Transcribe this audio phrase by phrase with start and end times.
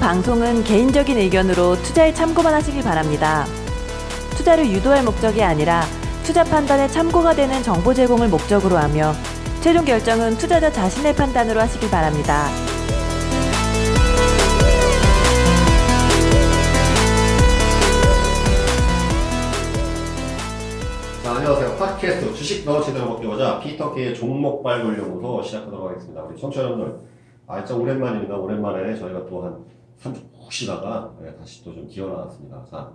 [0.00, 3.46] 방송은 개인적인 의견으로 투자에 참고만 하시길 바랍니다.
[4.36, 5.82] 투자를 유도할 목적이 아니라
[6.22, 9.12] 투자 판단에 참고가 되는 정보 제공을 목적으로 하며
[9.60, 12.48] 최종 결정은 투자자 자신의 판단으로 하시길 바랍니다.
[21.22, 21.76] 자, 안녕하세요.
[21.76, 26.22] 팟캐스트 주식 너 제대로 먹기 보자 피터케의 종목 발굴 연구소 시작하도록 하겠습니다.
[26.22, 27.00] 우리 청취자 여러분들,
[27.48, 28.36] 아, 진짜 오랜만입니다.
[28.36, 32.64] 오랜만에 저희가 또 한 3주 푹 쉬다가 네, 다시 또 좀 기어 나왔습니다.
[32.64, 32.92] 자,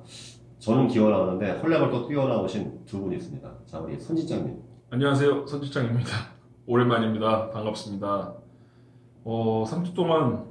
[0.59, 3.51] 저는 기어 나왔는데 헐레벌 또 뛰어나오신 두 분이 있습니다.
[3.65, 4.61] 자, 우리 손지장님.
[4.91, 5.45] 안녕하세요.
[5.47, 6.09] 선지장입니다.
[6.67, 7.49] 오랜만입니다.
[7.49, 8.35] 반갑습니다.
[9.23, 10.45] 어, 3주 동안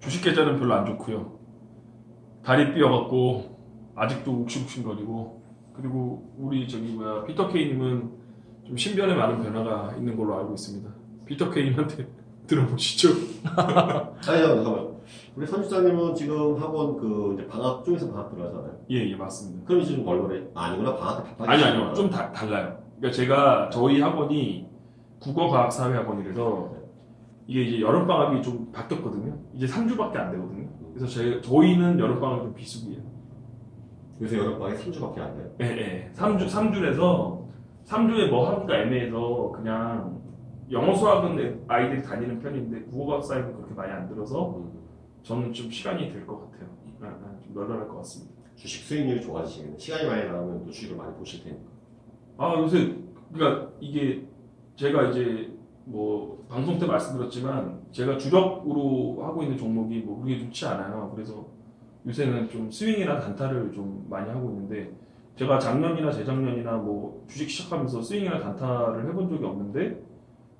[0.00, 1.36] 주식 계좌는 별로 안 좋고요.
[2.42, 3.56] 다리 삐어갖고
[3.94, 5.42] 아직도 욱신욱신거리고
[5.74, 8.10] 그리고 우리 저기 뭐야 피터 케이님은
[8.66, 10.88] 좀 신변에 많은 변화가 있는 걸로 알고 있습니다.
[11.26, 12.08] 피터 케이님한테
[12.46, 13.08] 들어보시죠.
[13.56, 14.95] 아니, 잠깐만.
[15.36, 18.72] 우리 선지장님은 지금 학원 그 방학 쪽에서 방학 들어가잖아요.
[18.90, 19.64] 예, 예, 맞습니다.
[19.66, 20.46] 그럼 이제 좀 걸거래.
[20.54, 21.52] 아니구나, 방학 때 바빠지시구나.
[21.52, 21.94] 아니, 아니요.
[21.94, 22.76] 좀 다, 달라요.
[22.98, 24.68] 그러니까 제가 저희 학원이
[25.20, 26.76] 국어과학사회학원이라서
[27.46, 29.38] 이게 이제 여름 방학이 좀 바뀌었거든요.
[29.54, 30.68] 이제 3주밖에 안 되거든요.
[30.94, 33.02] 그래서 제, 저희는 여름 방학 좀 비수기예요.
[34.20, 35.50] 요새 여름 방학이 3주밖에 안 돼요.
[35.60, 36.10] 예, 예.
[36.14, 37.46] 3주, 3주에서
[37.86, 40.20] 3주에 뭐 하기가 애매해서 그냥
[40.72, 44.72] 영어 수학은 아이들이 다니는 편인데 국어과학 사이는 그렇게 많이 안 들어서 음,
[45.26, 46.68] 저는 좀 시간이 될 것 같아요.
[46.86, 48.32] 예, 예, 좀 널널할 것 같습니다.
[48.54, 49.76] 주식 수익률이 좋아지시겠네.
[49.76, 51.64] 시간이 많이 나오면 또 주식을 많이 보실 테니까.
[52.38, 52.94] 아 요새
[53.32, 54.24] 그러니까 이게
[54.76, 55.52] 제가 이제
[55.84, 61.10] 뭐 방송 때 말씀드렸지만 제가 주력으로 하고 있는 종목이 뭐 그게 좋지 않아요.
[61.12, 61.44] 그래서
[62.06, 64.92] 요새는 좀 스윙이나 단타를 좀 많이 하고 있는데
[65.34, 70.00] 제가 작년이나 재작년이나 뭐 주식 시작하면서 스윙이나 단타를 해본 적이 없는데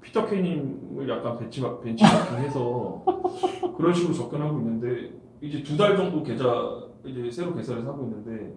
[0.07, 3.05] 피터 케이님을 약간 벤치 벤치마킹해서
[3.77, 6.45] 그런 식으로 접근하고 있는데 이제 두 달 정도 계좌
[7.05, 8.55] 이제 새로 개설해서 하고 있는데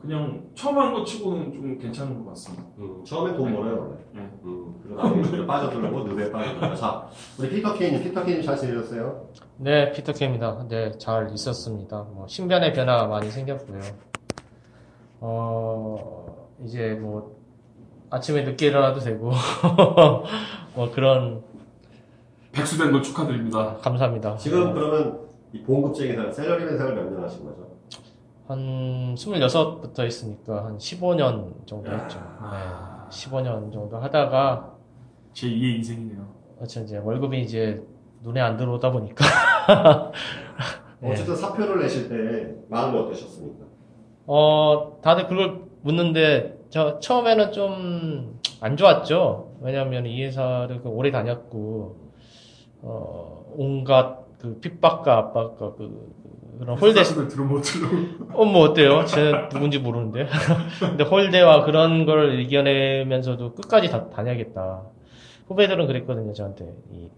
[0.00, 2.64] 그냥 처음 한 거 치고는 좀 괜찮은 것 같습니다.
[2.78, 3.96] 음, 처음엔 돈 벌어요, 원래.
[4.24, 4.30] 네.
[4.44, 5.10] 음, 그러다
[5.46, 6.74] 빠져들고 늪에 빠져들고.
[6.74, 7.06] 자,
[7.38, 9.28] 우리 피터 케이님, 피터 케이님 잘 지내셨어요?
[9.58, 10.66] 네, 피터케입니다.
[10.68, 12.06] 네, 잘 있었습니다.
[12.14, 13.80] 뭐, 신변의 변화 많이 생겼고요.
[15.20, 17.38] 어, 이제 뭐,
[18.10, 19.30] 아침에 늦게 일어나도 되고,
[20.74, 21.42] 뭐, 그런,
[22.52, 23.76] 백수된 걸 축하드립니다.
[23.76, 24.36] 감사합니다.
[24.36, 25.20] 지금 그러면
[25.52, 27.70] 이 봉급쟁이 생활, 샐러리맨 생활 몇년 하신 거죠?
[28.48, 32.18] 한 26부터 했으니까 한 15년 정도 했죠.
[32.40, 33.06] 아.
[33.08, 34.74] 네, 15년 정도 하다가,
[35.32, 36.26] 제 2의 인생이네요.
[36.60, 37.80] 어차 이제 월급이 이제
[38.22, 39.24] 눈에 안 들어오다 보니까,
[40.98, 41.12] 네.
[41.12, 43.64] 어쨌든 사표를 내실 때 마음이 어떠셨습니까?
[44.26, 49.56] 어, 다들 그걸 묻는데, 저, 처음에는 좀 안 좋았죠.
[49.62, 51.96] 왜냐면 이 회사를 그 오래 다녔고,
[52.82, 56.14] 어, 온갖 그 핍박과 압박과 그,
[56.58, 57.88] 그런 홀대, 를 들어못 들어.
[58.34, 59.04] 어, 뭐 어때요?
[59.06, 60.26] 쟤는 누군지 모르는데.
[60.78, 64.82] 근데 홀대와 그런 걸 이겨내면서도 끝까지 다 다녀야겠다.
[65.48, 66.66] 후배들은 그랬거든요, 저한테.
[66.92, 67.08] 이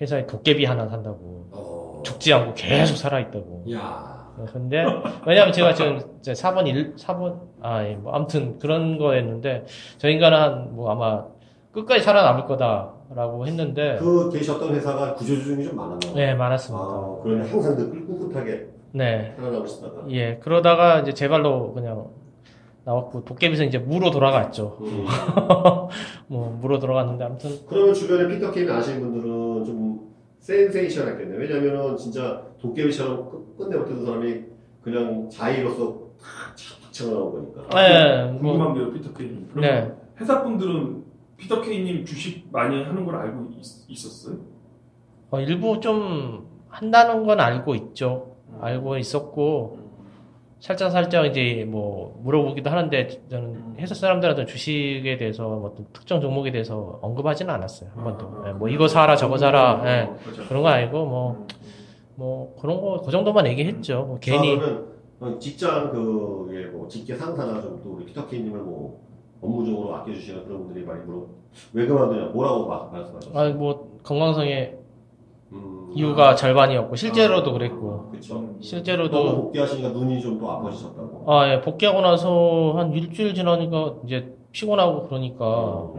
[0.00, 1.48] 회사에 도깨비 하나 산다고.
[1.52, 3.66] 어, 죽지 않고 계속 살아있다고.
[3.72, 4.84] 야 근데
[5.26, 9.64] 왜냐면 제가 지금 이제 4번 1 4번 아, 예, 뭐 아무튼 그런 거였는데
[9.98, 11.24] 저 인간은 한 뭐 아마
[11.72, 16.14] 끝까지 살아남을 거다라고 했는데 그 계셨던 회사가 구조조정이 좀 많았나 봐요.
[16.14, 16.84] 네, 많았습니다.
[16.84, 19.34] 아, 그러니 항상 늘 꿋꿋하게 네.
[19.36, 19.92] 살아남으시다가.
[20.10, 20.36] 예.
[20.38, 22.06] 그러다가 이제 제 발로 그냥
[22.84, 24.78] 나왔고 도깨비에서 이제 무로 돌아갔죠.
[24.80, 25.04] 음.
[26.26, 29.37] 뭐 무로 돌아갔는데 아무튼 그러면 주변에 피터 케이를 아시는 분들은 좀
[30.40, 31.38] 센세이션 했겠네요.
[31.38, 34.44] 왜냐면은 진짜 도깨비처럼 끝- 끝내 못했던 사람이
[34.82, 37.68] 그냥 자의로서 탁 쳐나온 거니까.
[37.76, 39.48] 네, 뭐 궁금한데요, 피터 케이님.
[39.52, 39.92] 그럼 네.
[40.20, 41.04] 회사분들은
[41.36, 43.60] 피터 케이님 주식 많이 하는 걸 알고 있,
[44.06, 44.36] 었어요
[45.30, 48.36] 어, 일부 좀 한다는 건 알고 있죠.
[48.60, 49.78] 알고 있었고
[50.60, 56.50] 살짝 살짝 이제 뭐 물어보기도 하는데 저는 회사 사람들한테 주식에 대해서 뭐 어떤 특정 종목에
[56.50, 58.44] 대해서 언급하지는 않았어요 한 번도.
[58.48, 60.48] 예, 뭐 이거 사라 저거 사라 예, 그렇죠.
[60.48, 61.04] 그런 거 아니고
[62.16, 64.02] 뭐뭐 그런 거 그 정도만 얘기했죠.
[64.04, 64.82] 뭐 괜히 자,
[65.20, 69.00] 어, 직장 그게 뭐 직계 상사나 좀또 우리 피터 케이님을 뭐
[69.40, 71.26] 업무적으로 아껴주시는 그런 분들이 많이 물어
[71.72, 73.38] 왜 그만두냐 뭐라고 마- 말씀하셨어요?
[73.56, 74.76] 아뭐 건강성의
[75.52, 78.34] 음, 이유가 절반이었고 실제로도 그랬고 그렇죠.
[78.36, 78.46] 음.
[78.46, 81.24] 너무 실제로도 복귀하시니까 눈이 좀 또 아파지셨다고.
[81.32, 85.94] 아 예, 복귀하고 나서 한 일주일 지나니까 이제 피곤하고 그러니까 어.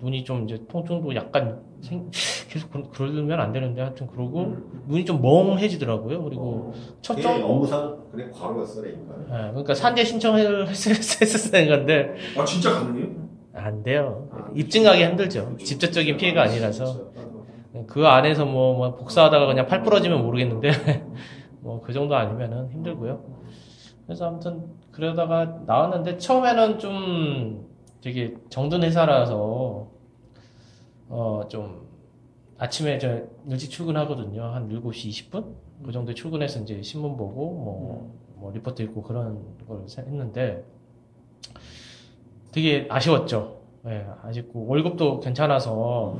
[0.00, 2.10] 눈이 좀 이제 통증도 약간 생,
[2.48, 4.56] 계속 그- 그러면 안 되는데 하여튼 그러고
[4.86, 6.22] 눈이 좀 멍해지더라고요.
[6.24, 9.14] 그리고 첫 그게 점, 업무상 그냥 과로였어 그러니까.
[9.28, 13.26] 예, 그러니까 산재 신청을 했었는 건데 아 진짜 가능해요?
[13.54, 14.28] 안 돼요.
[14.32, 15.56] 아, 입증하기 힘들죠.
[15.58, 17.06] 직접적인 피해가 아니라서
[17.86, 20.70] 그 안에서 뭐, 뭐 복사하다가 그냥 팔 부러지면 모르겠는데
[21.60, 23.22] 뭐 그 정도 아니면은 힘들고요.
[24.06, 27.66] 그래서 아무튼 그러다가 나왔는데 처음에는 좀
[28.00, 29.88] 되게 정든 회사라서
[31.08, 31.86] 어 좀
[32.58, 34.42] 아침에 저 일찍 출근하거든요.
[34.42, 35.54] 한 7시 20분?
[35.84, 40.64] 그 정도에 출근해서 이제 신문 보고 뭐, 뭐 리포트 읽고 그런 걸 했는데
[42.52, 43.55] 되게 아쉬웠죠.
[43.88, 46.18] 예, 아쉽고 월급도 괜찮아서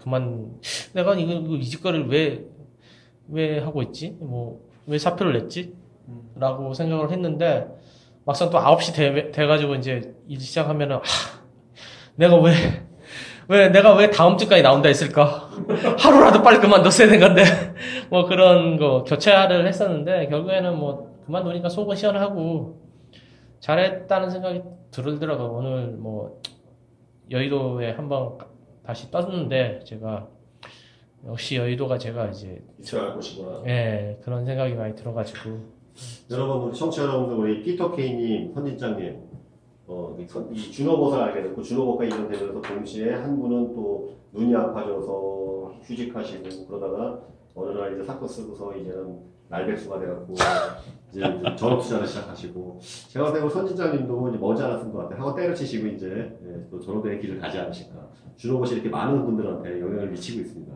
[0.00, 0.60] 그만
[0.94, 2.44] 내가 이거, 이거 이 짓거리를 왜,
[3.28, 4.16] 왜 하고 있지?
[4.20, 5.74] 뭐, 왜 사표를 냈지?
[6.34, 7.68] 라고 생각을 했는데
[8.24, 11.02] 막상 또 9시 돼, 돼가지고 이제 일 시작하면은 아,
[12.16, 12.52] 내가 왜,
[13.48, 15.50] 왜, 내가 왜 다음 주까지 나온다 했을까?
[15.98, 17.44] 하루라도 빨리 그만뒀어야 된 건데.
[18.10, 22.80] 뭐 그런 거 교체를 했었는데 결국에는 뭐 그만두니까 속은 시원하고
[23.60, 25.52] 잘했다는 생각이 들더라고요.
[25.52, 26.40] 오늘 뭐
[27.30, 28.38] 여의도에 한번
[28.84, 30.28] 다시 떴는데 제가
[31.26, 33.62] 역시 여의도가 제가 이제 있어야 할 곳이구나.
[33.66, 35.74] 예 그런 생각이 많이 들어가지고
[36.30, 39.16] 여러분, 우리 청취자 여러분들, 우리 피터 케이님, 선진장님,
[39.86, 40.16] 어,
[40.52, 47.20] 이, 준호봇을 알게 됐고, 준호봇과 이전되면서 동시에 한 분은 또 눈이 아파져서 휴직하시고, 그러다가
[47.54, 50.34] 어느 날 이제 사건 쓰고서 이제는 날백수가 돼갖고,
[51.10, 51.20] 이제
[51.56, 52.78] 전업 투자를 시작하시고,
[53.08, 55.20] 제가 봤을 때 선진장님도 이제 머지않았을 것 같아요.
[55.20, 58.08] 하고 때려치시고, 이제 예, 또 전업의 길을 가지 않으실까.
[58.36, 60.74] 준호봇이 이렇게 많은 분들한테 영향을 미치고 있습니다.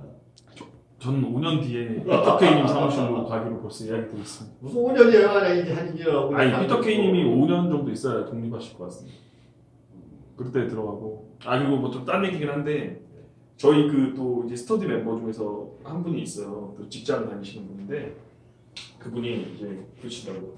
[1.01, 4.57] 저는 5년 뒤에 피터케이님 사무실로 가기로 벌써 예약이 되어 있습니다.
[4.61, 5.29] 무슨 5년이에요?
[5.29, 6.35] 아니, 이제 한 2년하고.
[6.35, 9.17] 아니 피터케이님이 5년 정도 있어야 독립하실 것 같습니다.
[10.37, 13.01] 그때 들어가고 아 그리고 뭐 좀 딴 얘기긴 한데
[13.57, 16.75] 저희 그 또 이제 스터디 멤버 중에서 한 분이 있어요.
[16.77, 18.17] 또 직장을 다니시는 분인데
[18.99, 20.57] 그분이 이제 그러시더라고.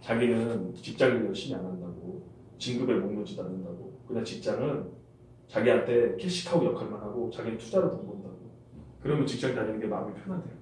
[0.00, 2.26] 자기는 직장을 열심히 안 한다고
[2.58, 4.84] 진급에 목놓지 않는다고 그냥 직장은
[5.48, 8.50] 자기한테 캐시카우 역할만 하고 자기는 투자로 돈 번다고
[9.02, 10.54] 그러면 직장 다니는 게 마음이 편하대요.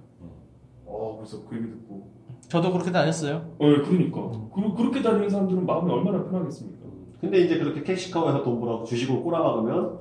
[0.85, 2.11] 어 그래서 그 얘기 듣고
[2.47, 3.55] 저도 그렇게 다녔어요.
[3.59, 4.31] 어, 예, 그러니까.
[4.53, 6.83] 그, 그렇게 다니는 사람들은 마음이 얼마나 편하겠습니까?
[7.19, 9.99] 근데 이제 그렇게 캐시카우에서 돈 벌어 주식으로 꼬라박으면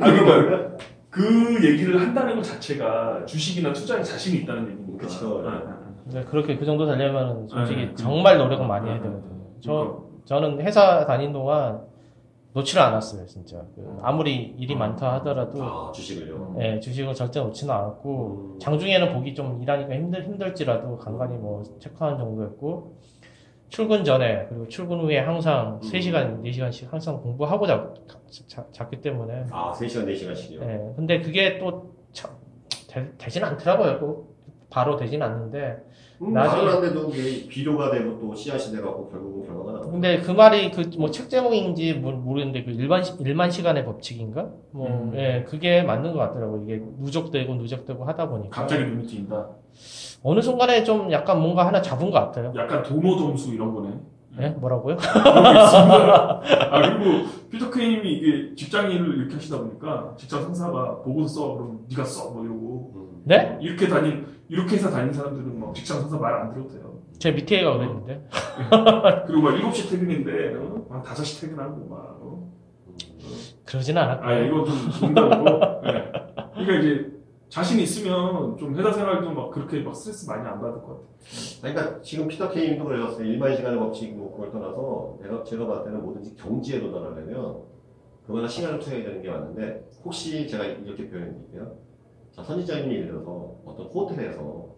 [0.00, 0.76] 아, 그러니까
[1.10, 5.06] 그 얘기를 한다는 것 자체가 주식이나 투자에 자신이 있다는 얘기니까.
[5.06, 5.44] 그쵸.
[5.46, 5.73] 아, 아,
[6.04, 9.44] 근데 그렇게 그 정도 되려면 솔직히 네, 정말 노력은 많이 네, 해야 되거든요.
[9.44, 9.60] 아.
[9.60, 11.82] 저 저는 회사 다닌 동안
[12.52, 13.64] 놓지를 않았어요, 진짜.
[13.74, 16.56] 그 아무리 일이 많다 하더라도 아 주식을요.
[16.60, 22.96] 예, 주식을 절대 놓지는 않았고 장중에는 보기 좀 일하니까 힘들 힘들지라도 간간히 뭐 체크하는 정도였고
[23.70, 25.90] 출근 전에 그리고 출근 후에 항상 음.
[25.90, 27.92] 3시간, 4시간씩 항상 공부하고 자,
[28.46, 30.62] 자, 잤기 때문에 아 3시간 4시간씩이요.
[30.62, 32.30] 예, 근데 그게 또 참,
[32.86, 33.98] 되, 되진 않더라고요.
[33.98, 34.33] 꼭
[34.74, 35.84] 바로 되진 않는데
[36.20, 37.08] 음, 나중에- 나중에도
[37.48, 39.86] 비료가 되고 또 씨앗이 돼갖고 결국은 결과가 나와.
[39.86, 44.48] 근데 그 말이 그 뭐 책 제목인지 모- 모르겠는데 그 일반 시- 일만 시간의 법칙인가?
[44.72, 45.12] 뭐 음.
[45.14, 46.60] 예, 그게 맞는 것 같더라고.
[46.64, 49.46] 이게 누적되고 누적되고 하다 보니까 갑자기 눈이 띈다.
[50.24, 52.52] 어느 순간에 좀 약간 뭔가 하나 잡은 것 같아요.
[52.56, 53.90] 약간 도모 점수 이런 거네.
[54.40, 54.48] 예?
[54.48, 54.96] 뭐라고요?
[55.14, 61.54] 아, 그리고 피터케이님이 이게 직장 일을 이렇게 하시다 보니까 직장 상사가 보고서 써.
[61.54, 62.30] 그럼 네가 써.
[62.30, 63.03] 뭐 이러고.
[63.24, 63.28] 음.
[63.28, 63.58] 네?
[63.60, 66.94] 이렇게 다닌, 이렇게 해서 다니는 사람들은 막 직장 상사 말안 들어도 돼요.
[67.18, 68.28] 제 밑에 애가 그랬는데.
[69.26, 70.86] 그리고 막 7시 퇴근인데, 어?
[70.90, 72.52] 한 5시 퇴근하고 막, 어?
[73.64, 74.24] 그러진 않았고.
[74.24, 75.44] 아, 이거 좀 농담이고.
[75.84, 76.12] 네.
[76.54, 77.14] 그러니까 이제
[77.48, 81.06] 자신 있으면 좀 회사 생활도 막 그렇게 막 스트레스 많이 안 받을 것 같아요.
[81.62, 83.24] 그러니까 지금 피터 케이님도 그러셨어요.
[83.26, 87.62] 일반 시간의 법칙 뭐 그걸 떠나서 내가 제가 봤을 때는 뭐든지 경지에 도달하려면
[88.26, 91.76] 그만한 시간을 투여해야 되는 게 맞는데 혹시 제가 이렇게 표현해 드릴게요.
[92.34, 94.74] 자 선지자님이 예를 들어서 어떤 호텔에서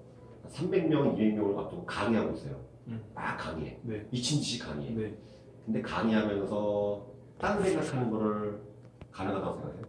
[0.48, 2.56] 300명, 200명을 갖고 강의하고 있어요.
[2.88, 3.02] 음.
[3.14, 3.78] 막 강의해.
[3.82, 4.06] 네.
[4.10, 4.94] 미친 듯이 강의해.
[4.94, 5.14] 네.
[5.64, 7.06] 근데 강의하면서
[7.38, 8.60] 딴 생각하는 거를
[9.10, 9.86] 가능하다고 생각해요.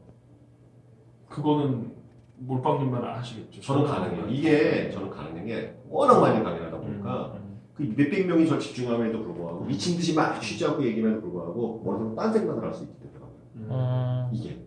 [1.27, 1.91] 그거는
[2.37, 3.61] 몰빵님만 아시겠죠.
[3.61, 4.27] 저는 가능해요.
[4.29, 9.65] 이게 저는 가능한 게 워낙 많이 강의하다 보니까 음, 그 몇백 명이 저 집중함에도 불구하고
[9.65, 13.37] 미친 듯이 막 쉬지 않고 얘기함에도 불구하고 머릿속으로 딴 생각을 할수 되더라고요.
[13.55, 13.67] 음.
[13.69, 14.66] 음, 이게.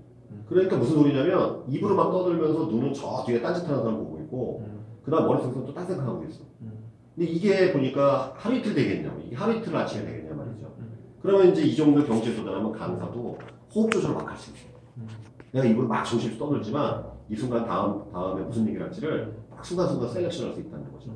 [0.50, 0.54] 음.
[0.54, 4.80] 그러니까 무슨 소리냐면 입으로 막 떠들면서 눈은 저 뒤에 딴짓하는 사람 보고 있고 음.
[5.04, 6.40] 그 다음 머릿속에서 또 딴 생각하고 있어.
[6.62, 6.72] 음.
[7.14, 9.20] 근데 이게 보니까 하루 이틀 되겠냐고.
[9.24, 10.66] 이게 하루 이틀 아침에 되겠냐 말이죠.
[10.78, 10.92] 음.
[11.22, 13.38] 그러면 이제 이 정도 경지에 도달하면 강사도
[13.74, 14.72] 호흡 조절을 막 할 수 있어요.
[14.98, 15.06] 음.
[15.52, 20.46] 내가 입으로 막 정신없이 떠들지만 이 순간 다음, 다음에 무슨 얘기를 할지를 막 순간순간 selection
[20.48, 21.10] 할 수 있다는 거죠.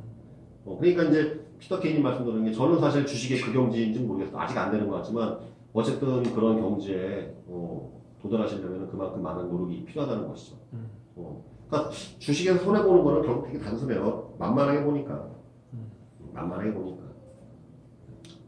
[0.65, 4.39] 어, 그러니까 이제 피터 케이님 말씀드린 게 저는 사실 주식의 그 경지인지 는 모르겠어요.
[4.41, 5.39] 아직 안 되는 것 같지만
[5.73, 7.91] 어쨌든 그런 경지에 어,
[8.25, 10.57] 도달하시려면 그만큼 많은 노력이 필요하다는 것이죠.
[10.73, 10.89] 음.
[11.17, 14.35] 어, 그러니까 주식에서 손해 보는 거는 결국 되게 단순해요.
[14.39, 15.29] 만만하게 보니까.
[15.75, 15.91] 음.
[16.33, 17.05] 만만하게 보니까.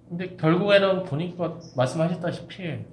[0.08, 2.84] 근데 결국에는 보니까 말씀하셨다시피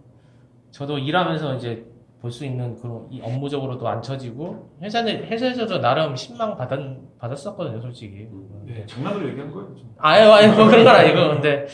[0.71, 1.85] 저도 일하면서 이제
[2.21, 6.79] 볼 수 있는 그런 이 업무적으로도 안 처지고 회사는 회사에서도 나름 신망 받았
[7.19, 8.29] 받았었거든요, 솔직히.
[8.65, 9.75] 네, 장난으로 얘기한 거예요.
[9.75, 9.93] 좀.
[9.97, 11.67] 아유, 아유, 뭐 그런 건 아니고, 근데,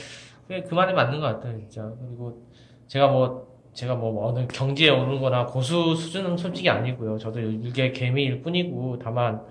[0.48, 1.94] 그게 그 말이 맞는 것 같아요, 진짜.
[2.02, 2.48] 그리고,
[2.88, 3.49] 제가 뭐,
[3.80, 7.18] 제가 뭐, 어느 경지에 오른 거나 고수 수준은 솔직히 아니고요.
[7.18, 9.42] 저도 일개 개미일 뿐이고, 다만,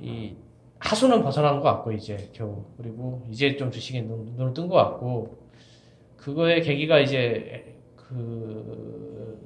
[0.00, 0.34] 이,
[0.78, 2.64] 하수는 벗어난 것 같고, 이제, 겨우.
[2.78, 5.36] 그리고, 이제 좀 주식에 눈, 눈을 뜬 것 같고,
[6.16, 9.38] 그거의 계기가 이제, 그,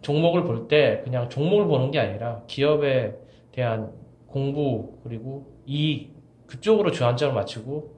[0.00, 3.14] 종목을 볼 때, 그냥 종목을 보는 게 아니라, 기업에
[3.52, 3.92] 대한
[4.26, 6.14] 공부, 그리고 이익,
[6.46, 7.92] 그쪽으로 주안점을 맞추고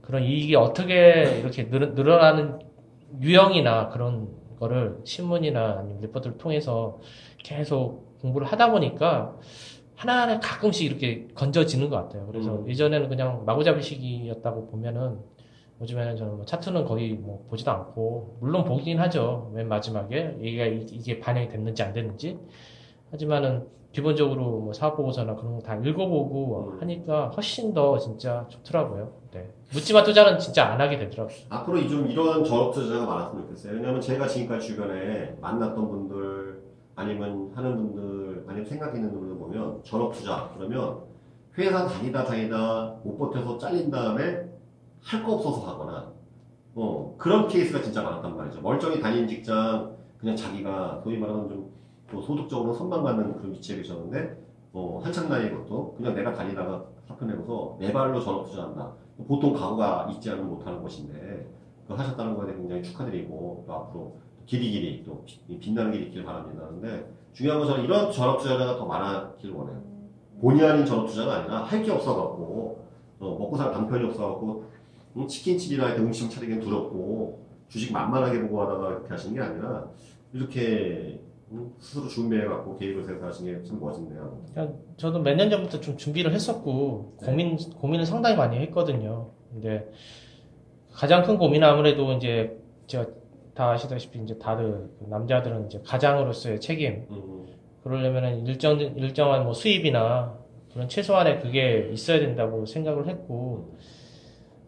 [0.00, 2.60] 그런 이익이 어떻게 이렇게 늘, 늘어나는
[3.20, 6.98] 유형이나 그런 거를 신문이나 아니면 리포트를 통해서
[7.38, 9.36] 계속 공부를 하다 보니까
[9.94, 12.26] 하나하나 가끔씩 이렇게 건져지는 것 같아요.
[12.26, 12.68] 그래서 음.
[12.68, 15.18] 예전에는 그냥 마구잡이식이었다고 보면은
[15.80, 19.50] 요즘에는 저는 뭐 차트는 거의 뭐 보지도 않고 물론 보긴 하죠.
[19.54, 22.38] 맨 마지막에 이게 이게 반영이 됐는지 안 됐는지
[23.10, 26.80] 하지만은 기본적으로 뭐 사업 보고서나 그런 거 다 읽어보고 음.
[26.82, 29.10] 하니까 훨씬 더 진짜 좋더라고요.
[29.32, 29.48] 네.
[29.72, 31.34] 묻지마 투자는 진짜 안 하게 되더라고요.
[31.48, 33.72] 앞으로 이좀 이런 전업 투자자가 많았으면 좋겠어요.
[33.72, 36.62] 왜냐하면 제가 지금까지 주변에 만났던 분들
[36.94, 40.98] 아니면 하는 분들 아니면 생각 있는 분들 보면 전업 투자 그러면
[41.56, 44.44] 회사 다니다 다니다 못 버텨서 잘린 다음에
[45.02, 46.12] 할 거 없어서 하거나
[46.74, 48.60] 어 그런 케이스가 진짜 많았단 말이죠.
[48.60, 51.70] 멀쩡히 다니는 직장 그냥 자기가 소위 말하는 좀
[52.10, 54.36] 또 소득적으로 선망받는 그런 위치에 계셨는데
[54.72, 58.92] 어 한창 나이에 것도 그냥 내가 다니다가 사표 내고서 내 발로 전업 투자한다.
[59.26, 61.46] 보통 각오가 있지 않으면 못하는 것인데
[61.82, 66.24] 그거 하셨다는 거에 대해 굉장히 축하드리고 또 앞으로 길이 길이 또 빛- 빛나는 길이 있길
[66.24, 66.66] 바랍니다.
[66.68, 69.80] 근데 중요한 건 저는 이런 전업 투자자가 더 많아길 원해요.
[70.40, 72.84] 본의 아닌 전업 투자가 아니라 할 게 없어갖고
[73.18, 74.64] 어, 먹고 살 방편이 없어갖고
[75.16, 79.86] 음, 치킨집이나 음식 차리기는 두렵고 주식 만만하게 보고 하다가 이렇게 하시는 게 아니라
[80.32, 81.26] 이렇게 음,
[81.78, 84.42] 스스로 준비해갖고 계획을 세워서 하시는 게 참 멋있네요.
[84.96, 87.26] 저도 몇 년 전부터 좀 준비를 했었고 네.
[87.26, 89.30] 고민 고민을 상당히 많이 했거든요.
[89.52, 89.88] 근데
[90.92, 93.06] 가장 큰 고민은 아무래도 이제 제가
[93.54, 97.46] 다 아시다시피 이제 다들 그 남자들은 이제 가장으로서의 책임 음,
[97.84, 100.36] 그러려면은 일정 일정한 뭐 수입이나
[100.72, 103.76] 그런 최소한의 그게 있어야 된다고 생각을 했고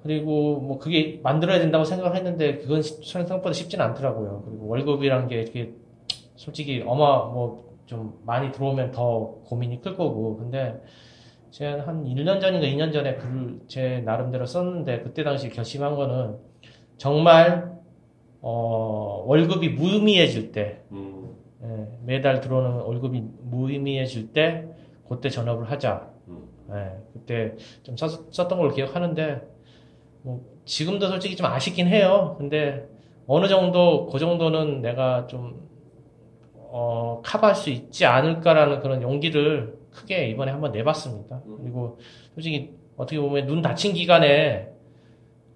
[0.02, 4.44] 그리고 뭐 그게 만들어야 된다고 생각을 했는데 그건 시- 생각보다 쉽지는 않더라고요.
[4.46, 5.74] 그리고 월급이란 게 이렇게
[6.38, 10.80] 솔직히 어마 뭐 좀 많이 들어오면 더 고민이 클 거고 근데
[11.50, 16.36] 제가 한 1년 전인가 2년 전에 글을 제 나름대로 썼는데 그때 당시 결심한 거는
[16.98, 17.72] 정말
[18.42, 24.68] 어 월급이 무의미해질 때 음, 예, 매달 들어오는 월급이 무의미해질 때
[25.08, 26.10] 그때 전업을 하자.
[26.28, 26.46] 음.
[26.70, 29.40] 예, 그때 좀 썼, 썼던 걸 기억하는데
[30.22, 32.34] 뭐 지금도 솔직히 좀 아쉽긴 해요.
[32.36, 32.86] 근데
[33.26, 35.67] 어느 정도 그 정도는 내가 좀
[36.70, 41.42] 어, 커버할 수 있지 않을까라는 그런 용기를 크게 이번에 한번 내봤습니다.
[41.46, 41.58] 음.
[41.62, 41.98] 그리고
[42.34, 44.70] 솔직히 어떻게 보면 눈 다친 기간에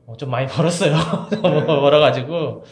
[0.07, 0.95] 어, 좀 많이 벌었어요.
[1.43, 2.65] 너무 벌어가지고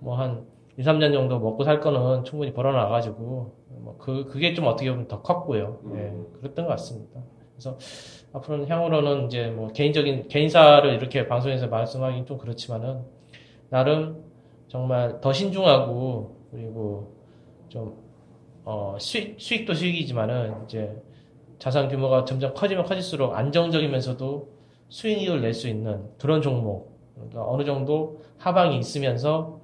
[0.00, 4.90] 뭐 한 2, 3년 정도 먹고 살 거는 충분히 벌어놔가지고 뭐 그, 그게 좀 어떻게
[4.90, 5.80] 보면 더 컸고요.
[5.94, 6.26] 예, 음.
[6.40, 7.20] 그랬던 것 같습니다.
[7.54, 7.76] 그래서
[8.32, 13.02] 앞으로는 향후로는 이제 뭐 개인적인 개인사를 이렇게 방송에서 말씀하기는 좀 그렇지만은
[13.68, 14.24] 나름
[14.68, 17.19] 정말 더 신중하고 그리고
[17.70, 17.96] 좀
[18.64, 21.02] 어, 수익 수익도 수익이지만은 이제
[21.58, 24.48] 자산 규모가 점점 커지면 커질수록 안정적이면서도
[24.90, 29.59] 수익을 낼 수 있는 그런 종목 그러니까 어느 정도 하방이 있으면서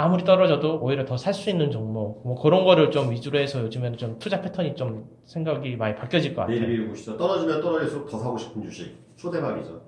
[0.00, 3.98] 아무리 떨어져도 오히려 더 살 수 있는 종목 뭐 그런 거를 좀 위주로 해서 요즘에는
[3.98, 6.60] 좀 투자 패턴이 좀 생각이 많이 바뀌어질 것 같아요.
[6.60, 7.16] 내일 보시죠.
[7.16, 8.96] 떨어지면 떨어질수록 더 사고 싶은 주식.
[9.16, 9.80] 초대박이죠.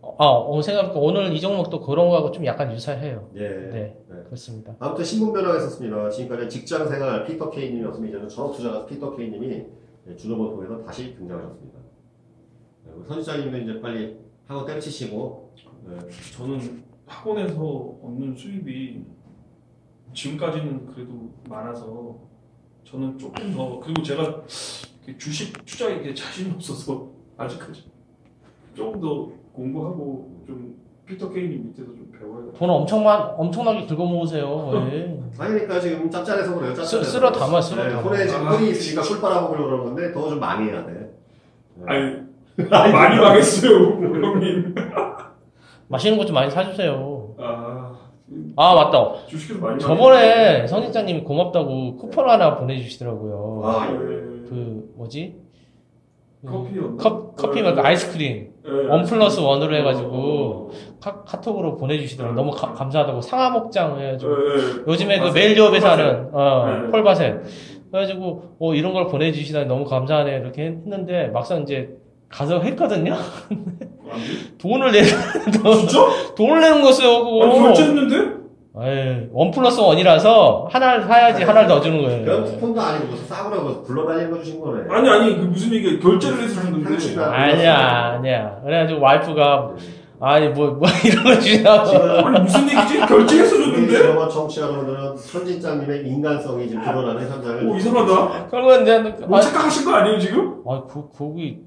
[0.00, 3.28] 어, 어, 생각해보니까 오늘 이 종목도 그런 거하고 좀 약간 유사해요.
[3.36, 3.40] 예.
[3.46, 4.22] 네, 네.
[4.24, 4.74] 그렇습니다.
[4.78, 6.08] 아무튼 신분 변화가 있었습니다.
[6.08, 9.66] 지금까지 직장 생활 피터 K님이었으면 이제는 전업 투자가 피터 K님이
[10.16, 11.78] 주도본 통해서 다시 등장하셨습니다.
[12.86, 14.16] 네, 선지자님도 이제 빨리
[14.46, 15.52] 학원 때려치시고
[15.88, 15.96] 네,
[16.34, 17.60] 저는 학원에서
[18.02, 19.02] 얻는 수입이
[20.14, 22.16] 지금까지는 그래도 많아서
[22.84, 24.42] 저는 조금 더 그리고 제가
[25.18, 27.90] 주식 투자에 이렇게 자신이 없어서 아직까지
[28.74, 30.74] 조금 더 공부하고 좀
[31.06, 32.52] 피터 케이님 밑에서 좀 배워야 돼.
[32.58, 34.70] 돈 엄청만 엄청나게 긁어 모으세요.
[34.90, 35.20] 왜?
[35.38, 36.74] 아니 그러니까 지금 짭짤해서 그래요.
[36.74, 37.02] 짭짤해서.
[37.04, 38.02] 쓰- 쓸어 담아, 쓸어 네, 담아.
[38.02, 38.56] 손에 지금 아.
[38.56, 40.92] 꿀이 있으니까 꿀 빨아먹으려고 그러는 건데 더 좀 많이 해야 돼.
[41.74, 41.86] 네.
[41.86, 44.74] 아니 많이 망했어요 형님.
[45.88, 47.11] 맛있는 것 좀 많이 사주세요.
[48.56, 49.12] 아아 맞다.
[49.26, 53.62] 주식에서 많이 저번에 성직자님이 고맙다고 쿠폰 하나 보내주시더라고요.
[53.64, 53.96] 아, 예.
[53.96, 55.36] 그그 뭐지?
[56.44, 56.96] 그 커피였나?
[56.96, 58.50] 컵, 커피 말고 아이스크림.
[58.64, 62.36] 예, 원 플러스 원으로 어, 해가지고 어, 카, 카톡으로 보내주시더라고요.
[62.36, 64.62] 너무 가- 감사하다고 상하목장 어, 해가지고 예, 예.
[64.92, 65.84] 요즘에 그 폴바셋.
[65.84, 66.90] 하는 어, 네.
[66.90, 67.42] 폴바셋
[67.90, 71.90] 그래가지고 어, 이런 걸 보내주시다니 너무 감사하네 이렇게 했는데 막상 이제
[72.28, 73.14] 가서 했거든요.
[73.52, 73.86] 안 돼?
[74.58, 75.98] 돈을 내는 진짜?
[76.36, 77.24] 돈을 내는 거였어요.
[77.62, 78.41] 결제했는데?
[78.74, 82.44] 에이, 원 플러스 원이라서 하나를 사야지 하나를 더 주는 그런 거예요.
[82.44, 84.84] 쿠폰도 아니고 무슨 싸구려고 굴러다니는 거 주신 거네.
[84.88, 87.22] 아니 아니 그 무슨 얘기야 결제를 해서 줬는데 당신아.
[87.26, 87.76] 아니야,
[88.16, 88.60] 아니야.
[88.64, 89.70] 그래가지고 와이프가
[90.20, 91.90] 아니 뭐 뭐 이런 거 주냐고.
[92.26, 93.00] 아니 무슨 얘기지?
[93.06, 94.08] 결제해서 줬는데?
[94.08, 98.46] 영화 청취자 여러분들은 선진장님의 인간성이 지금 드러나는 현장을 오, 이상하다.
[98.50, 100.62] 그러면 이제 뭐 아, 착각하신 거 아니에요 지금?
[100.66, 101.58] 아, 그 거기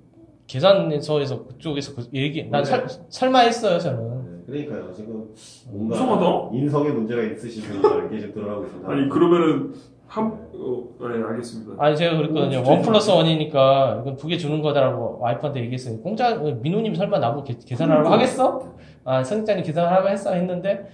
[0.47, 2.69] 계산서에서 그쪽에서 그 얘기 난 네.
[2.69, 4.14] 설, 설마 했어요 저는.
[4.47, 4.93] 네, 그러니까요.
[4.93, 5.25] 지금
[5.71, 6.49] 뭔가 이상하다.
[6.53, 8.91] 인성에 문제가 있으신 게 지금 드러나고 있습니다.
[8.91, 9.73] 아니 그러면은
[10.07, 11.83] 한 어, 네 알겠습니다.
[11.83, 12.61] 아니 제가 그랬거든요.
[12.63, 15.97] 오, 원 플러스 원이니까 이건 두 개 주는 거다라고 와이프한테 얘기했어요.
[15.99, 18.23] 공짜 민우님 설마 나보고 계- 계산하라고 그러니까.
[18.23, 18.73] 하겠어?
[19.03, 20.87] 아 성장님 계산하라고 했어 했는데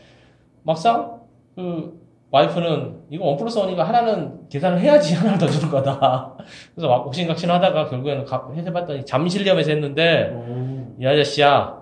[0.64, 1.20] 막상
[1.56, 2.00] 그
[2.32, 6.38] 와이프는 이거 원 플러스 원이니까 하나는 계산을 해야지 하나를 더 주는 거다.
[6.74, 10.96] 그래서 막 옥신각신하다가 결국에는 가- 해봤더니 잠실점에서 했는데 오.
[11.02, 11.81] 이 아저씨야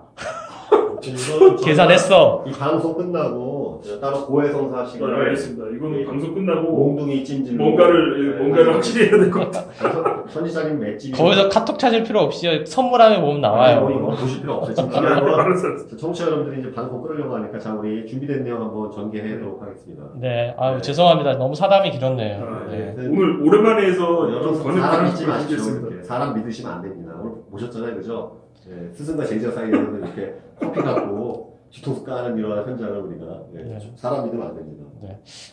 [1.64, 2.44] 계산했어.
[2.46, 5.64] 이 방송 끝나고 따로 고해성사 네, 시간을 알겠습니다.
[5.76, 6.04] 이거는 네.
[6.04, 10.24] 방송 끝나고 몽둥이 찜질 뭔가를 예, 뭔가를 확실히 해야 될 것 같아.
[10.28, 13.80] 선지자님 맷집이 거기서 카톡 찾을 필요 없이 선물함에 보면 나와요.
[13.80, 14.74] 뭐 이거 보실 필요 없어요.
[14.74, 15.96] 지금 아, 한번 알았어, 알았어.
[15.96, 20.02] 청취자 여러분들이 이제 방송 끌으려고 하니까 자 우리 준비된 내용 한번 전개해보도록 하겠습니다.
[20.16, 20.82] 네, 아유 네.
[20.82, 21.38] 죄송합니다.
[21.38, 22.44] 너무 사담이 길었네요.
[22.44, 22.94] 아, 네.
[22.98, 25.24] 오늘 오랜만에 해서 여러분 사람 믿지.
[25.24, 26.02] 이렇게.
[26.02, 27.12] 사람 믿으시면 안 됩니다.
[27.20, 28.32] 오늘 보셨잖아요, 그죠?
[28.70, 33.92] 예, 스승과 제자 사이에서는 이렇게 커피 갖고 뒤통수 까는 이런 현장을 우리가 예, 네.
[33.96, 34.84] 사람 믿으면 안 됩니다.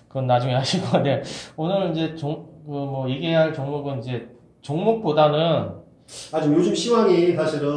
[0.07, 1.21] 그건 나중에 하시고, 네.
[1.55, 4.29] 오늘 이제 종, 그 뭐, 얘기할 종목은 이제,
[4.61, 5.37] 종목보다는,
[6.31, 7.69] 아 지금 요즘 시황이 사실은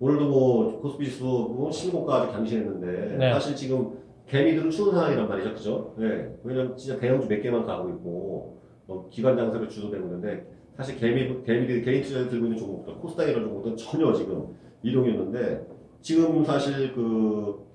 [0.00, 3.32] 오늘도 뭐 코스피지수 뭐 신고가까지 경신했는데 네.
[3.32, 5.94] 사실 지금 개미들은 추운 상황이란 말이죠, 그죠?
[6.00, 6.30] 예.
[6.44, 11.82] 왜냐면 진짜 대형주 몇 개만 가고 있고 뭐 기관 장세로 주도되고 있는데 사실 개미 개미들이
[11.82, 15.66] 개인 투자를 들고 있는 종목들 코스닥 이런 종목들은 전혀 지금 이동이 없는데
[16.00, 17.66] 지금 사실 그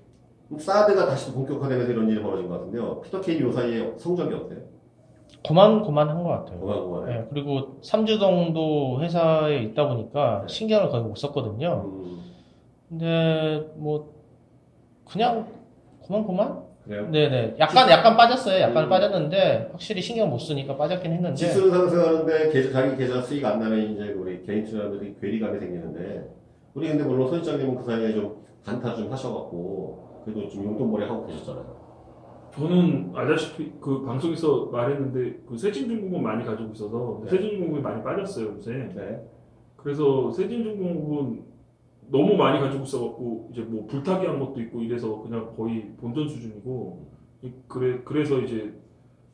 [0.58, 3.00] 사드가 다시 본격화되면서 이런 일이 벌어진 것 같은데요.
[3.02, 4.60] 피터케인 요 사이에 성적이 어때요?
[5.46, 6.58] 고만고만한 것 같아요.
[6.60, 7.14] 고만고만해.
[7.14, 11.84] 네, 그리고 삼주동도 회사에 있다 보니까 신경을 거의 못 썼거든요.
[11.86, 12.22] 음,
[12.88, 14.14] 근데, 뭐,
[15.04, 15.48] 그냥,
[16.00, 16.62] 고만고만?
[16.84, 17.10] 그래요?
[17.10, 17.56] 네네.
[17.58, 18.60] 약간, 약간 빠졌어요.
[18.60, 18.88] 약간 음.
[18.88, 23.80] 빠졌는데, 확실히 신경 못 쓰니까 빠졌긴 했는데, 지수는 상승하는데 계좌, 자기 계좌 수익 안 나면
[23.80, 26.28] 이제 우리 개인 투자자들이 괴리감이 생기는데
[26.74, 31.84] 우리 근데 물론 손실장님은 그 사이에 좀 단타 좀 하셔갖고 그래도 좀 용돈벌이 하고 계셨잖아요.
[32.54, 37.30] 저는 알다시피 그 방송에서 말했는데 그 세진중공업 많이 가지고 있어서 네.
[37.30, 38.72] 세진중공업이 많이 빠졌어요 요새.
[38.94, 39.28] 네.
[39.76, 41.42] 그래서 세진중공업은
[42.10, 47.06] 너무 많이 가지고 있어갖고 이제 뭐 불타기 한 것도 있고 이래서 그냥 거의 본전 수준이고
[47.42, 48.72] 이- 그래 그래서 이제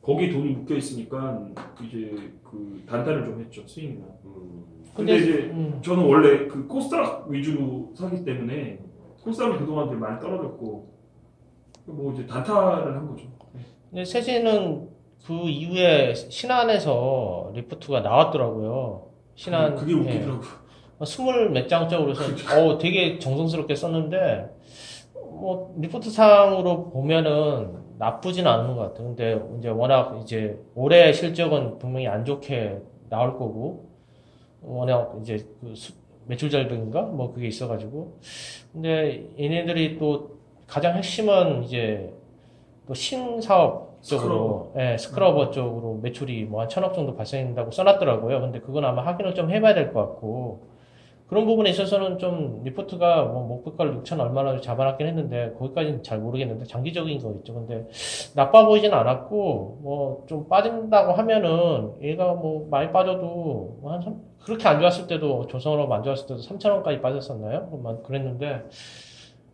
[0.01, 1.47] 거기 돈이 묶여 있으니까
[1.83, 4.05] 이제 그 단타를 좀 했죠 수익이나.
[4.25, 8.79] 음, 근데, 근데, 이제 음, 저는 원래 그 코스닥 위주로 사기 때문에
[9.23, 10.91] 코스닥은 그동안 되게 많이 떨어졌고
[11.85, 13.27] 뭐 이제 단타를 한 거죠.
[13.89, 14.89] 근데 세진은
[15.25, 19.07] 그 이후에 신한에서 리프트가 나왔더라고요.
[19.35, 19.75] 신한.
[19.75, 19.95] 그게 예.
[19.95, 20.41] 웃기더라고.
[21.05, 22.23] 스물 몇 장짜리 그래서
[22.55, 24.49] 어 되게 정성스럽게 썼는데
[25.13, 29.07] 뭐 리포트 상으로 보면은 나쁘진 않은 것 같아요.
[29.07, 33.90] 근데 이제 워낙 이제 올해 실적은 분명히 안 좋게 나올 거고
[34.61, 35.93] 워낙 이제 그 수-
[36.27, 37.01] 매출 절벽인가?
[37.03, 38.19] 뭐 그게 있어가지고.
[38.73, 42.13] 근데 얘네들이 또 가장 핵심은 이제
[42.87, 48.41] 또 신사업 쪽으로 예, 스크러버 쪽으로 매출이 뭐 한 천억 정도 발생한다고 써놨더라고요.
[48.41, 50.70] 근데 그건 아마 확인을 좀 해봐야 될 것 같고
[51.31, 57.19] 그런 부분에 있어서는 좀 리포트가 뭐 목표가를 6천 얼마나 잡아놨긴 했는데 거기까지는 잘 모르겠는데 장기적인
[57.19, 57.53] 거 있죠.
[57.53, 57.87] 근데
[58.35, 64.81] 나빠 보이진 않았고 뭐 좀 빠진다고 하면은 얘가 뭐 많이 빠져도 뭐한 삼- 그렇게 안
[64.81, 67.61] 좋았을 때도 조선업 안 좋았을 때도 3천 원까지 빠졌었나요?
[67.71, 68.65] 뭐 그랬는데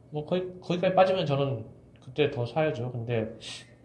[0.09, 1.63] 뭐 거기 거기까지 빠지면 저는
[2.03, 2.91] 그때 더 사야죠.
[2.91, 3.27] 근데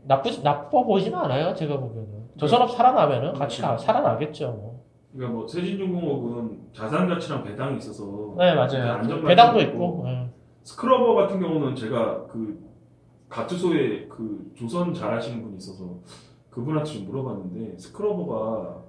[0.05, 1.55] 나쁘 나빠 보이지는 않아요.
[1.55, 4.47] 제가 보기에는 조선업 살아나면은 같이 가- 살아나겠죠.
[4.53, 4.82] 뭐.
[5.13, 8.93] 그러니까 뭐 세진중공업은 자산 가치랑 배당이 있어서 네 맞아요.
[8.93, 10.05] 안정감이 배당도 있고.
[10.07, 10.31] 예.
[10.63, 12.59] 스크러버 같은 경우는 제가 그
[13.29, 15.99] 가투소에 그 조선 잘하시는 분이 있어서
[16.51, 18.83] 그분한테 좀 물어봤는데 스크러버가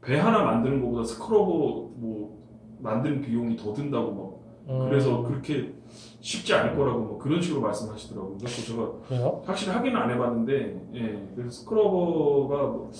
[0.00, 2.36] 배 하나 만드는 것보다 스크러버 뭐
[2.80, 4.36] 만드는 비용이 더 든다고 막
[4.68, 5.74] 음, 그래서 그렇게
[6.20, 8.38] 쉽지 않을 거라고 뭐 그런 식으로 말씀하시더라고요.
[8.38, 9.42] 그래서 제가 그래요?
[9.44, 12.90] 확실히 확인은 안 해봤는데 예 그래서 스크러버가 뭐,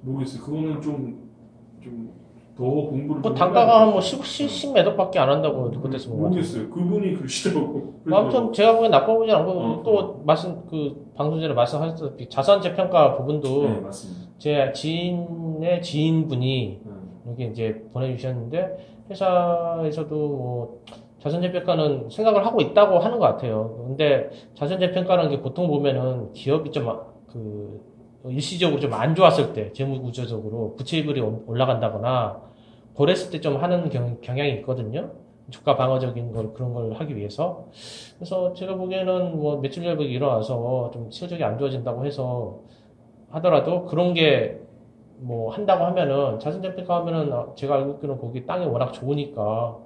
[0.00, 0.42] 모르겠어요.
[0.42, 1.23] 그거는 좀
[1.84, 2.24] 좀
[2.56, 6.30] 더 공부를 뭐좀 단가가 한뭐 10, 몇 억밖에 안 한다고 그때서 본것 같아요.
[6.30, 6.70] 모르겠어요.
[6.70, 7.72] 그분이 그러시더라고.
[7.72, 12.28] 뭐 그래서 아무튼 제가 보기엔 나빠 보진 않고 어, 또 말씀 그 방송 전에 말씀하셨다시피
[12.28, 14.30] 자산 재평가 부분도 네 맞습니다.
[14.38, 16.92] 제 지인의 지인분이 네.
[17.26, 20.80] 여기 이제 보내주셨는데 회사에서도 뭐
[21.20, 23.82] 자산재평가는 생각을 하고 있다고 하는 것 같아요.
[23.86, 27.93] 근데 자산재평가라는 게 보통 보면은 기업이 좀 그
[28.30, 32.40] 일시적으로 좀 안 좋았을 때 재무 구조적으로 부채비율이 올라간다거나
[32.96, 35.10] 그랬을 때 좀 하는 경, 경향이 있거든요.
[35.50, 37.66] 주가 방어적인 걸 그런 걸 하기 위해서
[38.16, 42.60] 그래서 제가 보기에는 뭐 매출 결벽이 일어나서 좀 실적이 안 좋아진다고 해서
[43.30, 44.60] 하더라도 그런 게
[45.16, 49.78] 뭐 한다고 하면은 자산재평가 하면은 아, 제가 알고 있기로는 거기 땅이 워낙 좋으니까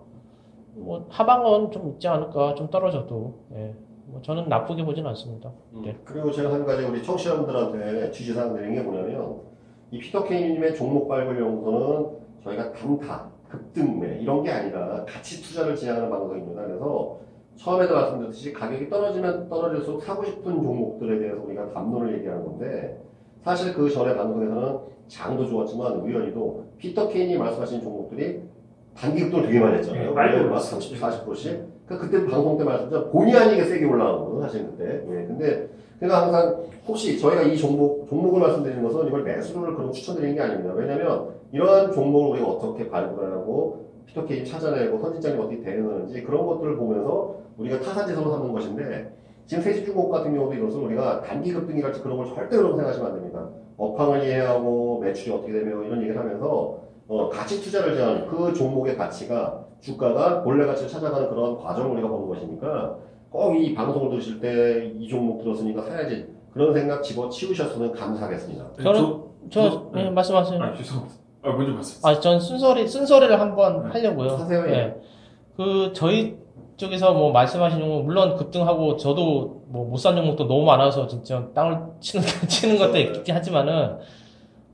[0.75, 3.75] 뭐 하방은 좀 있지 않을까 좀 떨어져도 예.
[4.11, 5.51] 뭐 저는 나쁘게 보진 않습니다.
[5.85, 5.97] 네.
[6.05, 9.41] 그리고 제가 한 가지 우리 청취자분들한테 지시사항 드리는 게 뭐냐면
[9.91, 16.63] 이 피터케이님의 종목 발굴 연구소는 저희가 단타, 급등매 이런 게 아니라 가치 투자를 진행하는 방송입니다.
[16.63, 17.19] 그래서
[17.57, 23.01] 처음에도 말씀드렸듯이 가격이 떨어지면 떨어질수록 사고 싶은 종목들에 대해서 우리가 담론을 얘기하는 건데
[23.43, 28.43] 사실 그 전에 방송에서는 장도 좋았지만 우연히도 피터케인이 말씀하신 종목들이
[28.95, 30.09] 단기 급등을 되게 많이 했잖아요.
[30.09, 30.81] 네, 많이 막 올랐어요.
[30.81, 31.78] 30, 40%씩.
[31.89, 33.11] 그 그때 방송 때 말씀드렸죠.
[33.11, 34.85] 본의 아니게 세게 올라간 거거든, 사실 그때.
[34.85, 35.69] 예, 근데
[36.01, 40.75] 제가 항상 혹시 저희가 이 종목, 종목을 말씀드리는 것은 이걸 매수를 그런 추천드리는 게 아닙니다.
[40.75, 47.37] 왜냐면 이러한 종목을 우리가 어떻게 발굴 하고 피터케인 찾아내고 선진장이 어떻게 대응하는지 그런 것들을 보면서
[47.57, 49.13] 우리가 타산지선을 삼는 것인데
[49.47, 53.49] 지금 세집중국 같은 경우도 이것을 우리가 단기 급등이랄지 그런 걸 절대 그렇게 생각하시면 안 됩니다.
[53.79, 59.65] 업황을 이해하고 매출이 어떻게 되며 이런 얘기를 하면서 어, 가치 투자를 제한 그 종목의 가치가
[59.81, 62.97] 주가가 본래 가치를 찾아가는 그런 과정을 우리가 보는 것이니까
[63.31, 68.65] 꼭 이 방송을 들으실 때 이 종목 들었으니까 사야지 그런 생각 집어치우셨으면 감사하겠습니다.
[68.79, 70.11] 네, 저는 저 저- 예, 네.
[70.11, 70.63] 말씀하세요.
[70.63, 71.15] 아 죄송합니다.
[71.43, 72.07] 아 먼저 말씀.
[72.07, 73.91] 아, 전 순서리 순서리를 한번 네.
[73.91, 74.31] 하려고요.
[74.31, 74.73] 하세요, 예.
[74.73, 74.95] 예.
[75.57, 76.37] 그 저희
[76.77, 81.79] 쪽에서 뭐 말씀하신 종목 물론 급등하고 저도 뭐 못 산 종목도 너무 많아서 진짜 땅을
[82.01, 83.01] 치는 치는 것도 네.
[83.03, 83.99] 있긴 하지만은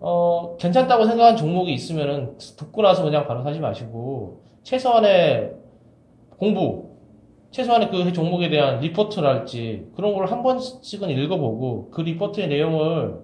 [0.00, 5.52] 어 괜찮다고 생각한 종목이 있으면은 듣고 나서 그냥 바로 사지 마시고 최소한의
[6.38, 6.90] 공부
[7.52, 13.20] 최소한의 그 종목에 대한 리포트랄지 그런 걸 한 번씩은 읽어보고 그 리포트의 내용을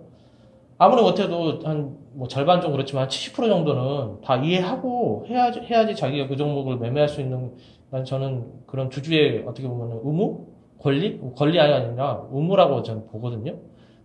[0.79, 6.37] 아무리 못해도 한 뭐 절반 좀 그렇지만 70% 정도는 다 이해하고 해야지 해야지 자기가 그
[6.37, 7.53] 종목을 매매할 수 있는
[7.91, 10.47] 난 저는 그런 주주의 어떻게 보면 의무
[10.81, 13.57] 권리 권리 아니라 의무라고 저는 보거든요.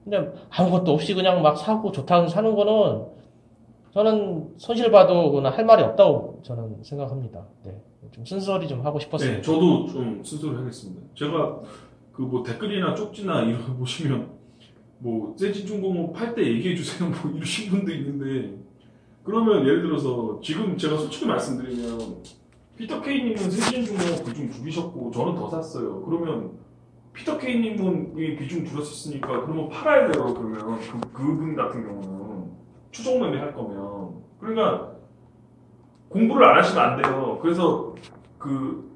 [0.04, 3.06] 근데 아무것도 없이 그냥 막 사고 좋다고 사는 거는
[3.96, 7.46] 저는 손실 봐도 할 말이 없다고 저는 생각합니다.
[7.64, 7.82] 네.
[8.12, 9.32] 좀 순서리 좀 하고 싶었어요.
[9.32, 11.02] 네, 저도 좀 순서를 하겠습니다.
[11.16, 11.62] 제가
[12.12, 14.30] 그 뭐 댓글이나 쪽지나 이런 거 보시면
[15.00, 18.58] 뭐 세진중공업 팔 때 얘기해 주세요 뭐 이러신 분도 있는데
[19.24, 22.18] 그러면 예를 들어서 지금 제가 솔직히 말씀드리면
[22.78, 26.02] 피터 케이님은 세진중공업 비중 줄이셨고 저는 더 샀어요.
[26.04, 26.52] 그러면
[27.14, 30.34] 피터 케이님은 이 비중 줄였었으니까 그러면 팔아야 돼요.
[30.34, 32.25] 그러면 그 그분 같은 경우는
[32.96, 34.92] 추종 매매 할 거면 그러니까
[36.08, 37.38] 공부를 안 하시면 안 돼요.
[37.42, 37.94] 그래서
[38.38, 38.90] 그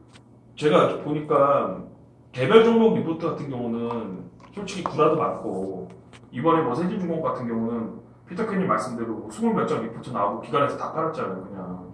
[0.56, 1.84] 제가 보니까
[2.32, 5.90] 개별 종목 리포트 같은 경우는 솔직히 구라도 많고
[6.32, 11.90] 이번에 뭐 세진중공업 같은 경우는 피터케님 말씀대로 20몇 장 리포트 나오고 기관에서 다 팔았잖아요 그냥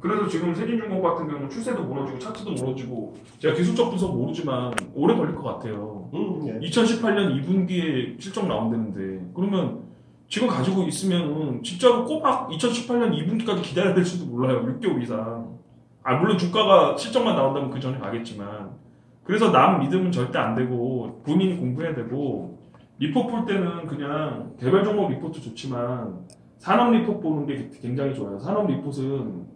[0.00, 5.34] 그래서 지금 세진중공업 같은 경우는 추세도 무너지고 차트도 무너지고 제가 기술적 분석 모르지만 오래 걸릴
[5.34, 6.58] 것 같아요 음, 예.
[6.68, 9.87] 2018년 2분기에 실적 나온다는데 그러면
[10.28, 14.62] 지금 가지고 있으면은 진짜로 꼬박 2018년 2분기까지 기다려야 될지도 몰라요.
[14.66, 15.58] 6개월 이상.
[16.02, 18.70] 아 물론 주가가 실적만 나온다면 그 전에 가겠지만.
[19.24, 22.58] 그래서 남 믿으면 절대 안 되고 본인이 공부해야 되고
[22.98, 26.26] 리포트 볼 때는 그냥 개별 종목 리포트 좋지만
[26.58, 28.38] 산업 리포트 보는 게 굉장히 좋아요.
[28.38, 29.46] 산업 리포트는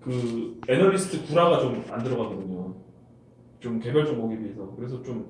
[0.00, 2.74] 그 애널리스트 구라가 좀 안 들어가거든요.
[3.60, 4.72] 좀 개별 종목에 비해서.
[4.76, 5.26] 그래서 좀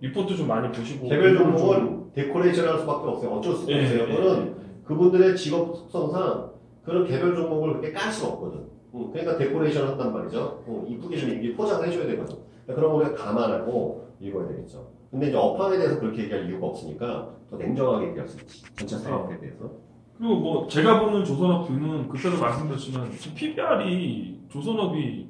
[0.00, 3.30] 리포트 좀 많이 보시고 개별 종목은 데코레이션 할 수밖에 없어요.
[3.32, 4.00] 어쩔 수가 예, 없어요.
[4.00, 6.50] 예, 그거는 그분들의 직업 특성상
[6.84, 8.60] 그런 개별 종목을 그렇게 깔 수가 없거든.
[8.94, 10.64] 음, 그러니까 데코레이션 한단 말이죠.
[10.68, 12.36] 음, 이쁘게 좀 이렇게 포장을 해줘야 되거든.
[12.64, 14.88] 그러니까 그런 거 우리가 감안하고 읽어야 되겠죠.
[15.10, 18.62] 근데 이제 업황에 대해서 그렇게 얘기할 이유가 없으니까 더 냉정하게 얘기할 수 있지.
[18.76, 19.70] 전체 사업에 대해서.
[20.16, 25.27] 그리고 뭐 제가 보는 조선업 view는 그때도 말씀드렸지만 PBR이 조선업이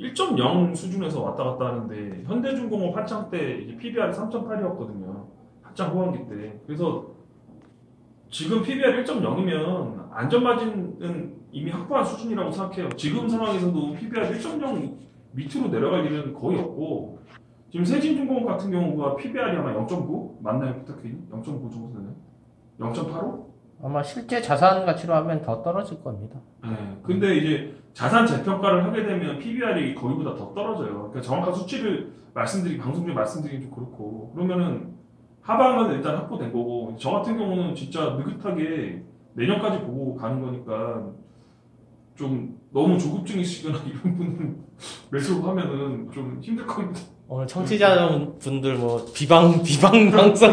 [0.00, 5.26] 1.0 수준에서 왔다 갔다 하는데 현대중공업 한창 때 이제 PBR이 3.8이었거든요.
[5.62, 6.58] 한창 호황기 때.
[6.66, 7.06] 그래서
[8.30, 12.88] 지금 PBR 1.0이면 안전마진은 이미 확보한 수준이라고 생각해요.
[12.96, 14.96] 지금 상황에서도 PBR 1.0
[15.32, 17.18] 밑으로 내려갈 일은 거의 없고
[17.70, 21.28] 지금 세진중공업 같은 경우가 PBR이 아마 0.9 맞나요, 피터케인?
[21.30, 22.14] 0.9 정도 되나요?
[22.78, 23.49] 0.85?
[23.82, 26.38] 아마 실제 자산 가치로 하면 더 떨어질 겁니다.
[26.62, 26.70] 네.
[27.02, 31.08] 근데 이제 자산 재평가를 하게 되면 PBR이 거기보다 더 떨어져요.
[31.08, 34.94] 그러니까 정확한 수치를 말씀드리 방송 중에 말씀드리기 좀 그렇고 그러면은
[35.42, 39.02] 하방은 일단 확보된 거고 저 같은 경우는 진짜 느긋하게
[39.34, 41.10] 내년까지 보고 가는 거니까
[42.14, 44.64] 좀 너무 조급증이시거나 이런 분은
[45.10, 47.00] 매수하면은 좀 힘들 겁니다.
[47.32, 50.52] 오늘 청취자분들 뭐 비방 비방 방송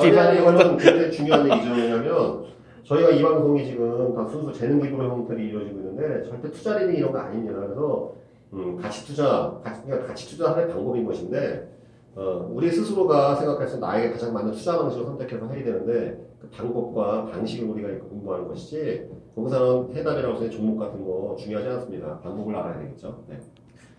[0.00, 1.75] 비반 이거는 굉장히 중요한 얘기죠.
[2.16, 2.44] 왜냐면
[2.84, 7.12] 저희가 이 방송이 지금 다 순수 재능 기부의 형태로 이루어지고 있는데 절대 투자 리딩 이런
[7.12, 7.60] 거 아닙니다.
[7.60, 8.14] 그래서
[8.52, 11.68] 음, 가치 투자, 가치, 그러니까 가치 투자하는 방법인 것인데
[12.14, 17.68] 어, 우리 스스로가 생각해서 나에게 가장 맞는 투자 방식을 선택해서 해야 되는데 그 방법과 방식을
[17.68, 22.20] 우리가 공부하는 것이지 거기서는 해답이라고 해서 종목 같은 거 중요하지 않습니다.
[22.20, 23.22] 방법을 알아야 되겠죠.
[23.28, 23.38] 네.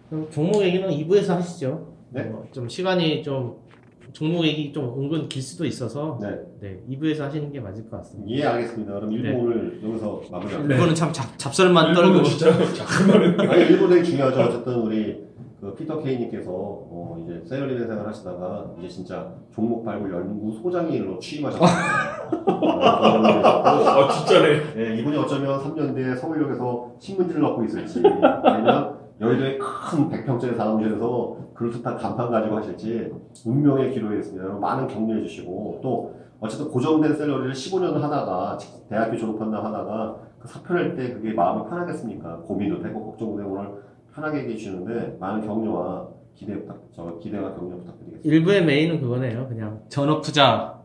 [0.09, 1.87] 그럼 종목 얘기는 2부에서 하시죠.
[2.09, 2.21] 네.
[2.33, 3.57] 어, 좀 시간이 좀
[4.13, 6.39] 종목 얘기 좀 은근 길 수도 있어서 네.
[6.59, 8.31] 네 2부에서 하시는 게 맞을 것 같습니다.
[8.31, 8.93] 예, 알겠습니다.
[8.93, 9.31] 그럼 네.
[9.33, 10.67] 오늘 여기서 마무리합니다.
[10.67, 10.75] 네.
[10.75, 14.41] 이거는 참 잡, 잡설만 떨고 진짜 잠깐만은 아니 일본 되게 중요하죠.
[14.41, 15.27] 어쨌든 우리
[15.59, 21.67] 그 피터 케이님께서 어 이제 셀러리맨 생활 하시다가 이제 진짜 종목 발굴 연구 소장으로 취임하셨어요.
[22.47, 24.73] 아 진짜네.
[24.75, 28.03] 네, 이분이 어쩌면 3년 뒤에 서울역에서 신문지를 넣고 있을지
[28.43, 33.11] 아니면 여의도의 큰 100평짜리 사무실에서 그루트탄 간판 가지고 하실지
[33.45, 34.43] 운명의 기로에 있습니다.
[34.43, 40.95] 여러분 많은 격려해 주시고 또 어쨌든 고정된 셀러리를 15년 하다가 대학교 졸업한다 하다가 그 사표낼
[40.95, 42.37] 때 그게 마음이 편하겠습니까?
[42.41, 43.71] 고민도 되고 걱정도 되고 오늘
[44.13, 48.29] 편하게 얘기해 주시는데 많은 격려와 기대 부탁, 저 기대와 격려 부탁드리겠습니다.
[48.29, 49.47] 일부의 메인은 그거네요.
[49.47, 50.79] 그냥 전업 투자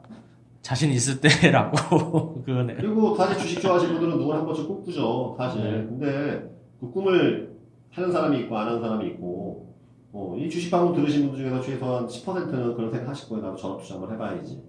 [0.62, 2.78] 자신 있을 때라고 그거네요.
[2.78, 5.62] 그리고 사실 주식 좋아하시는 분들은 누구나 한 번씩 꿈꾸죠, 사실.
[5.62, 5.70] 네.
[5.84, 7.52] 근데 그 꿈을
[7.90, 9.71] 하는 사람이 있고 안 하는 사람이 있고,
[10.12, 13.44] 어, 이 주식 방송 들으신 분들 중에서 최소한 10%는 그런 생각 하실 거예요.
[13.44, 14.62] 나도 전업 투자 한번 해봐야지.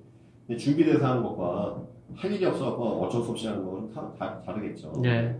[0.47, 1.81] 근데 준비돼서 하는 것과
[2.15, 4.93] 할 일이 없어갖고 어쩔 수 없이 하는 거는 다, 다, 다르겠죠.
[5.01, 5.37] 네.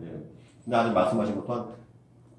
[0.66, 1.84] 근데 아직 말씀하신 것도 한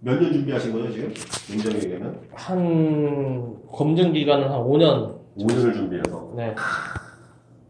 [0.06, 1.14] 몇 년 준비하신 거죠, 지금?
[1.48, 2.20] 냉정히 얘기하면?
[2.34, 5.14] 한 검증 기간은 한 5년.
[5.38, 6.30] 5년을 준비해서.
[6.36, 6.54] 네.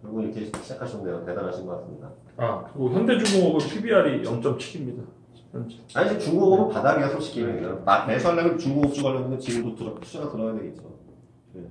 [0.02, 1.24] 그리고 이렇게 시작하셨네요.
[1.24, 2.10] 대단하신 것 같습니다.
[2.36, 5.02] 아 그리고 현대중공업은 PBR이 0.7입니다.
[5.54, 5.76] 현재.
[5.94, 7.42] 아니 지금 중공업은 바닥이야 솔직히
[7.84, 10.82] 나 배수하려면 중공업 쪽 하려면 지금도 들어, 투자가 들어가야 되겠죠.
[11.52, 11.62] 네.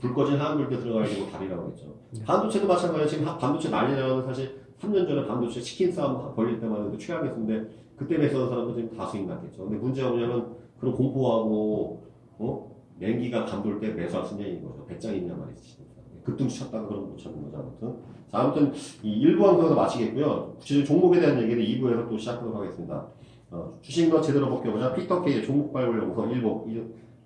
[0.00, 3.08] 불 꺼진 한글때 들어가야 되고 답이라고 하겠죠 반도체도 마찬가지예요.
[3.08, 7.68] 지금 하- 반도체 난리 나는 사실 3년 전에 반도체 치킨 싸움 벌릴 때만 해도 최악이었는데
[7.96, 9.64] 그때 매수한 사람도 지금 다 수익 났겠죠.
[9.64, 12.02] 근데 문제가 뭐냐면 그런 공포하고
[12.38, 12.76] 어?
[12.98, 14.84] 냉기가 감돌 때 매수할 수 있냐는 거죠.
[14.86, 15.85] 배짱이 있냐 말이지
[16.26, 17.96] 급등치 쳤다가 그럼 못 찾는 거죠 아무튼
[18.28, 23.06] 자 아무튼 이 1부 방송에서 마치겠고요 구체적인 종목에 대한 얘기는 2부에서 또 시작하도록 하겠습니다
[23.50, 26.66] 어, 주식 너 제대로 벗겨보자 피터케이의 종목 발굴 연구소 1부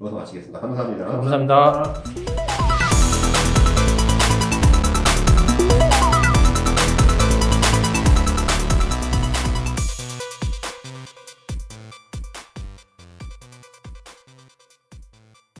[0.00, 0.60] 여기서 마치겠습니다.
[0.60, 1.06] 감사합니다.
[1.06, 2.49] 감사합니다.